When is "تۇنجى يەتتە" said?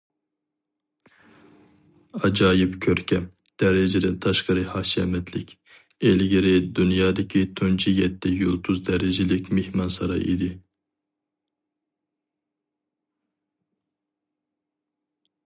7.61-8.31